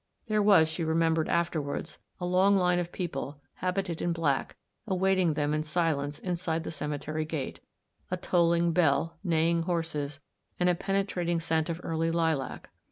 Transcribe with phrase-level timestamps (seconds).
[0.25, 4.55] There was, she remembered after ward, a long line of people, habited in black,
[4.87, 7.59] awaiting them in silence inside the cemetery gate;
[8.09, 10.19] a tolling bell, neighing horses,
[10.59, 12.71] and a penetrating scent of early lilac.